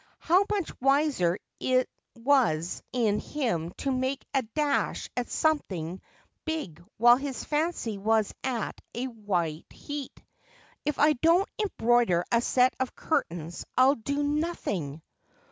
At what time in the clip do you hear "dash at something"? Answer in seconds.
4.55-6.01